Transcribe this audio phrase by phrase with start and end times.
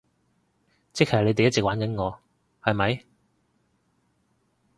[0.93, 2.17] 即係你哋一直玩緊我，
[2.63, 3.03] 係咪？